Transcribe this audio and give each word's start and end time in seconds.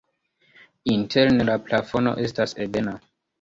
Interne 0.93 1.45
la 1.51 1.59
plafono 1.67 2.15
estas 2.25 2.57
ebena. 2.67 2.97